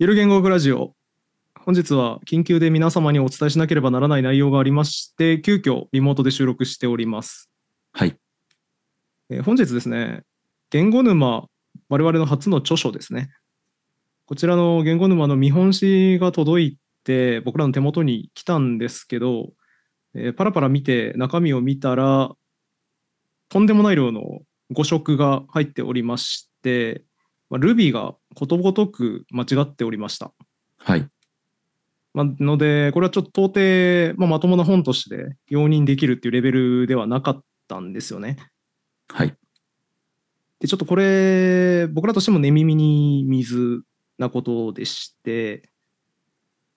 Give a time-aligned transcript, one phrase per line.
[0.00, 0.94] ゆる言語学ラジオ。
[1.58, 7.50] 本日は緊急で皆様にお伝えしなければならない内容がありまして、急遽リモートで収録しております。
[7.90, 8.16] はい。
[9.28, 10.22] えー本日ですね、
[10.70, 11.48] 言語沼、
[11.88, 13.30] 我々の初の著書ですね。
[14.26, 19.48] こちらの言語沼の見本紙が届いて、僕らの手元に来たんですけど、
[20.14, 22.30] えーパラパラ見て中身を見たら、
[23.48, 27.02] とんでもない量の誤植が入っておりまして、
[27.50, 30.32] まあ、Ruby がことごとく間違っておりました。
[30.78, 31.08] はい。
[32.14, 38.36] まあ、ので、これはちょっと到底、まあ、まともな本として容認できるっていうレベルではなかったんですよね。
[39.08, 39.34] はい。
[40.60, 43.82] で、ちょっとこれ、僕らとしても寝耳に水
[44.18, 45.70] なことでして、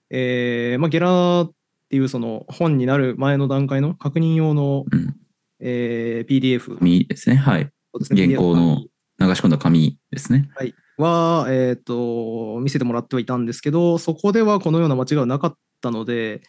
[0.09, 1.51] えーまあ、ゲラっ
[1.89, 5.15] ていうその本になる前の段階の確認用の、うん。
[5.63, 7.35] えー PDF 紙ですね。
[7.35, 7.69] はい。
[7.93, 8.83] そうですね原稿の
[9.27, 10.49] 流し込んだ紙ですね。
[10.55, 16.41] はい、は、えっ、と、見せてもらってはいたんですけど、そこではこのような間違いはなかったので、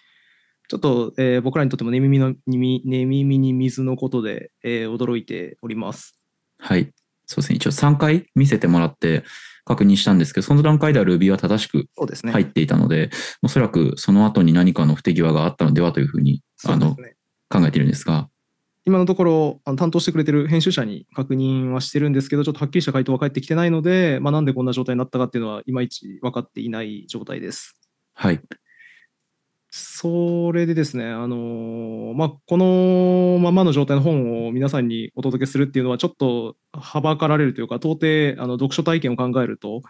[0.69, 6.19] ちょっと、えー僕らにとっても寝耳の耳寝耳に水のことで、えー驚いております。
[6.59, 6.93] はい。
[7.27, 7.57] そうですね。
[7.57, 9.25] 一応3回見せてもらって
[9.65, 11.87] 確認したんですけど、その段階では Ruby は正しく。
[12.33, 13.11] 入っていたので、
[13.43, 16.97] おそらくその後に何かの不手際があったのではというふうにあの。
[17.53, 18.31] 考えているんですが、
[18.85, 27.77] 今のところ、あの担当してくれてる編集者に確認はしてるんですけど、ちょっとはっきりした回答は返ってきてないので、まあ、なんでこんな状態になったかっていうのは、いまいち分かっていない状態です。
[28.15, 28.41] はい。
[29.71, 39.83] それでですね、あのーまあ、このままの状態の本を皆さんにお届けするっていうのは、ちょっとはばかられるというか、到底あの読書体験を考えると、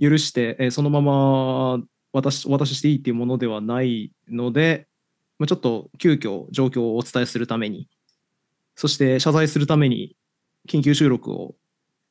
[0.00, 1.80] 許して、えーそのまま
[2.12, 4.88] 渡しお渡ししていいっていうものではないので、
[5.38, 7.88] まあ、ちょっと急遽状況をお伝えするために、
[8.80, 10.16] そして謝罪するために、
[10.66, 11.54] 緊急収録を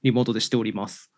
[0.04, 1.12] リモートでしております。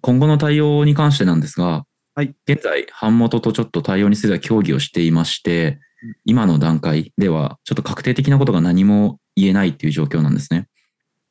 [0.00, 10.68] 今後の対応に関してなんですが、はい現在、版元とちょっと対応については協議をしていましてうん、今の段階では、ちょっと確定的なことが何も言えないっていう状況なんですね。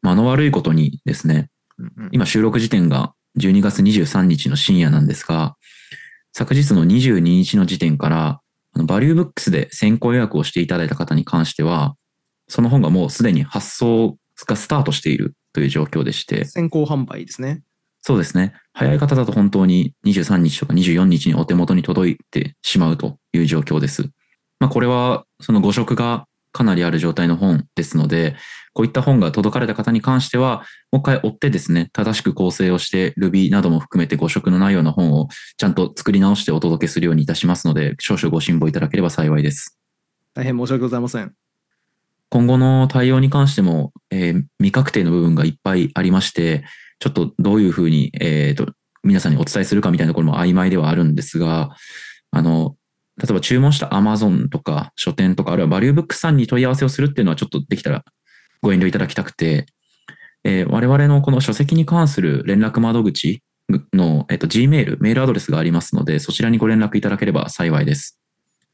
[0.02, 1.50] 間の悪いことにですね、
[2.12, 5.56] 今収録時点が12月23日の深夜なんですが、
[6.34, 8.42] 昨日の22日の時点から、
[8.74, 11.96] あのバリューブックスで先行予約をしていただいた方に関しては、
[12.48, 17.62] その本がもうすでに発送がスタートしているという状況でして、先行販売ですね。
[18.02, 18.54] そうですね。
[18.74, 24.10] 早い方だと本当に23日とか24日にお手元に届いてしまうという状況です。
[24.60, 28.36] まあこれはその誤植がかなりある状態の本ですので、
[28.74, 35.28] こういった本が届かれた方に関しては、もう一回追ってですね、正しく構成をして Ruby なども含めて誤植のないような本を
[35.58, 39.80] ちゃんと作り直してお届けするようにいたしますので、少々ご辛抱いただければ幸いです。
[40.34, 41.34] 大変申し訳ございません。
[42.30, 46.64] 今後の対応に関しても、えー未確定の部分がいっぱいありまして、
[47.00, 48.72] ちょっとどういうふうに、えーと、
[49.04, 51.70] 皆さんにお伝えするかみたいなところも曖昧ではあるんですが、
[52.32, 52.76] あの、
[53.20, 58.04] 例えば注文した Amazon とか書店とか、あるいはバリューブックさんに問い合わせをするっていうのはちょっとできたら
[58.62, 59.66] ご遠慮いただきたくて、
[60.44, 63.44] えー我々のこの書籍に関する連絡窓口
[63.94, 68.20] の、えっと Gmail、メールアドレスがありますので、そちらにご連絡いただければ幸いです。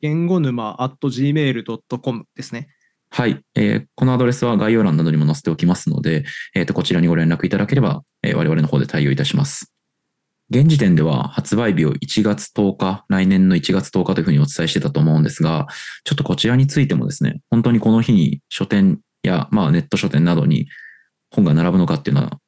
[0.02, 2.70] 言語沼 at gmail.com ですね。
[3.10, 9.75] はい、えーこのアドレスは概要欄などにも載せておきますので、えーとこちらにご連絡いただければ、えー我々の方で対応いたします。
[10.50, 15.68] 現時点では発売日を1月10日、来年の1月10日というふうにお伝えしてたと思うんですが、
[16.04, 20.68] ちょっとこちらについてもですね、本当にこの日に書店や、まあ、ネット書店などに
[21.32, 22.40] 本が並ぶのかっていうのは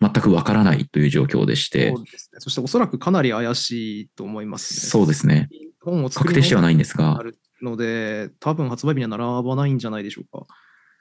[0.00, 2.40] 全くわからないという状況でしてそ、うですね。
[2.40, 4.80] そしておそらくかなり怪しいと思います、ね。
[4.88, 5.48] そうですね。
[5.80, 7.20] 本を確定してはないんですが
[7.60, 10.46] ので、多分発売日には並ばないんじゃないでしょうか。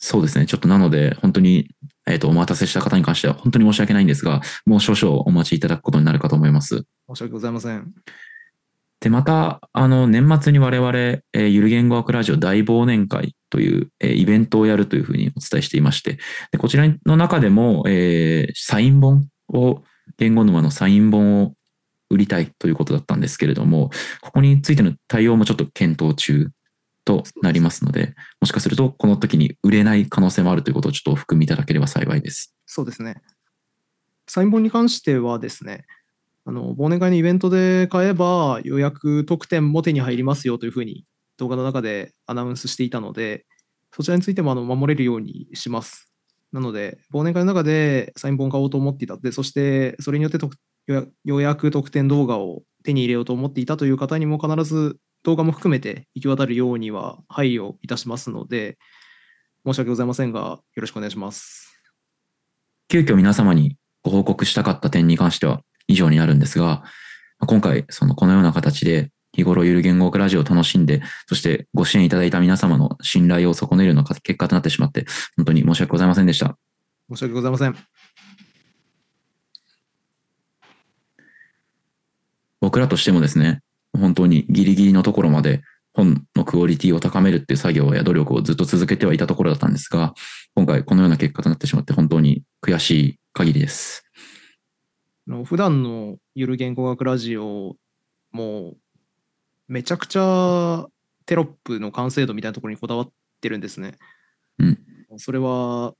[0.01, 0.47] そうですね。
[0.47, 1.69] ちょっとなので、本当に、
[2.07, 6.83] えっ、と、お待たせした方に関しては本当に申し訳ないんですが、もう少々お待ちいただくことになるかと思います。
[7.07, 7.93] 申し訳ございません。
[8.99, 16.17] で、また、あの、年末に我々、えーゆる言語学ラジオ大忘年会という、えーイベントをやるというふうにお伝えしていまして、
[16.51, 19.83] でこちらの中でも、えーサイン本を、
[20.17, 21.53] 言語沼のサイン本を
[22.09, 26.49] 売りたいということだったんですけれども、ここについての対応もちょっと検討中
[27.05, 32.55] となりますので、もしかするとこの時に売れない可能性もあるということをちょっと含みいただければ幸いです。
[32.65, 33.21] そうですね。
[34.27, 35.85] サイン本に関してはですね、
[36.45, 41.05] あの忘年会のイベントで買えば予約特典も手に入りますよというふうに
[41.37, 43.45] 動画の中でアナウンスしていたので、
[43.93, 46.11] そちらについてもあの守れるようにします。
[46.51, 50.55] なので、忘年会の中でサイン本買おうと思っていたで、そしてそれによって特
[51.23, 58.77] 予約特典動画を手に入れようと思っていたという方にも必ず動画も含めて行き渡るようには配慮いたしますので、
[59.65, 61.79] 申し訳ございませんが、よろしくお願いします。
[62.87, 66.83] 急遽皆様にご報告したかった点に関しては以上になるんですが、
[67.39, 75.05] 今回、そのこのような形で日頃ゆる言語学ラジオを楽しんで、そしてご支援いただいた皆様の信頼を損ねるような結果となってしまって、
[75.37, 76.57] 本当に申し訳ございませんでした。
[77.09, 77.75] 申し訳ございません。
[82.59, 83.61] 僕らとしてもですね、
[84.01, 85.61] 本当にギリギリのところまで
[85.93, 90.13] 本のクオリティを高めるっていう作業や努力をずっと続けてはいたところだったんですが、
[90.55, 94.03] 今回このような結果となってしまって本当に悔しい限りです。
[95.45, 97.75] 普段のゆる言語学ラジオ
[98.31, 98.73] も
[99.67, 100.87] めちゃくちゃ
[101.25, 103.95] テロップの完成度みたいなところにこだわってるんですね。
[104.59, 104.79] うん、
[105.17, 105.93] それは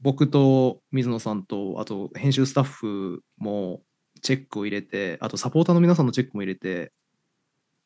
[0.00, 3.82] 僕と水野さんとあと編集スタッフも
[4.24, 6.92] チェックを入れてあとサポーターの皆さんのチェックも入れて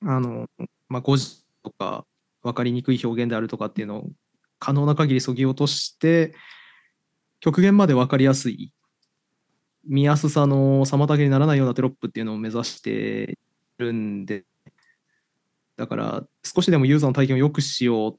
[0.03, 0.47] あの、
[0.89, 2.07] まあ、誤字とか
[2.43, 4.11] 分かりにくい表現であるとかっていうのを
[4.59, 6.35] 可能な限りそぎ落として
[7.41, 8.73] 極限まで分かりやすい
[9.85, 13.37] 見やすさの妨げにならないようなテロップっていうのを目指して
[13.79, 14.45] るんで
[15.77, 18.19] だから少しでもユーザーの体験を良くしよう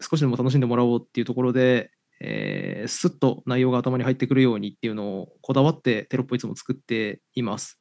[0.00, 1.90] 少しでも楽しんでもらおうっていうところで、
[2.20, 7.78] えー、スッと内容が頭に入ってくるようにっていうのをこだわってテロップをいつも作っています。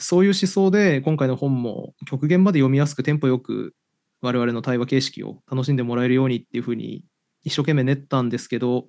[0.00, 3.74] そういう思想で今回の本も極限まで読みやすくテンポよく
[4.20, 7.04] 我々の対話形式を楽しんでもらえるようにっていうふうに
[7.42, 8.86] 一生懸命練ったんですけど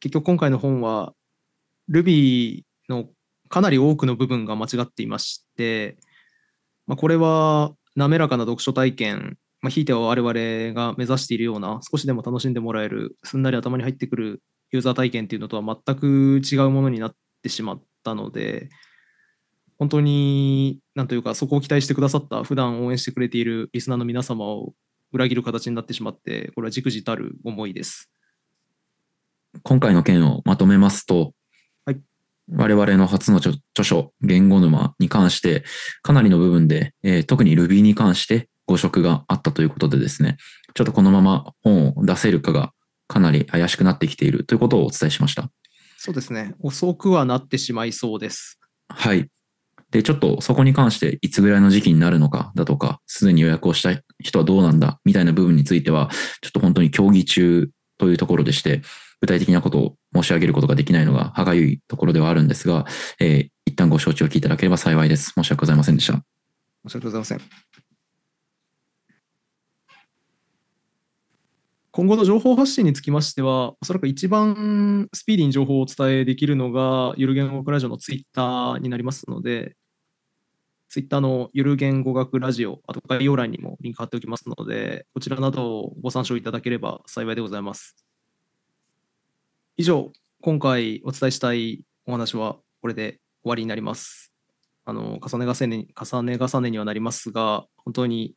[0.00, 1.12] 結局今回の本は
[1.90, 3.06] Ruby の
[3.48, 5.96] かなり多くの部分が間違っていまして、
[6.86, 14.40] まあ、これは滑らかな読書体験、まあ、ひいては我々が目指しているような少しでも楽しんでもらえるすんなり頭に入ってくる
[14.70, 18.68] ユーザー体験っていうのとは全く違うものになってしまったので
[19.76, 24.72] 本当に、なんというか、そこを期待してくださった、普段応援してくれているリスナーの皆様を
[25.12, 28.10] 裏切る形になってしまって、これはじくじたる思いです。
[29.64, 31.32] 今回の件をまとめますと、
[31.84, 32.00] はい、
[32.52, 35.64] 我々の初の著書、言語沼に関して、
[36.02, 40.36] かなりの部分で、えー、特に Ruby に関して誤植があったということでですね、
[40.74, 42.72] ちょっとこのまま本を出せるかが
[43.08, 45.50] かなり怪しくなってきているということをお伝えしました。
[45.96, 46.54] そうですね。
[46.60, 48.60] 遅くはなってしまいそうです。
[48.88, 49.30] はい。
[49.90, 56.10] で、ちょっとそこに関していつぐらいの時期になるのかだとか、すでに予約をした人はどうなんだみたいな部分については、
[56.42, 58.82] ちょっと本当に協議中というところでして、
[59.22, 62.84] 具体的なことを申し上げることができないのが歯がゆいところではあるんですが、
[63.18, 65.32] えー、一旦ご承知をいただければ幸いです。
[65.34, 66.12] 申し訳ございませんでした。
[66.86, 67.40] 申し訳ございません。
[71.96, 79.76] 今後の情報発信につきましては、おそらく一番スピーディーに情報をお伝えできるのが、ゆる言語学ラジオのツイッターになりますので、
[80.90, 87.96] ツイッターのゆる言語学ラジオ、あと概要欄にもリンク貼っておきますので、こちらなどをご参照いただければ幸いでございます。
[89.78, 90.12] 以上、
[90.42, 94.34] 今回お伝えしたいお話はこれで終わりになります。
[94.84, 98.34] あの重ね重ね重ね重ねにはなりますが、本当に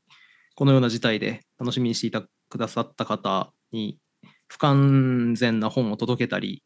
[0.56, 4.00] このような事態で楽しみにしていたくださった方に
[4.48, 6.64] 不完全な本を届けたり、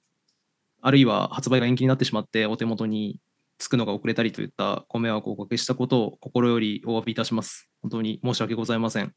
[0.81, 3.19] あるいは発売が延期になってしまってお手元に
[3.57, 7.69] つくのが遅れたりといったご迷惑をおかけしたことを心よりお詫びいたします。
[7.81, 9.13] 本当に申し訳ございません。